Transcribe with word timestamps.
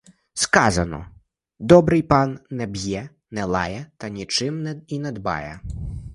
Сказано: 0.33 1.15
добрий 1.59 2.01
пан— 2.01 2.39
не 2.49 2.67
б'є, 2.67 3.09
не 3.31 3.43
лає, 3.45 3.85
та 3.97 4.09
нічим 4.09 4.83
і 4.87 4.99
не 4.99 5.11
дбає. 5.11 5.59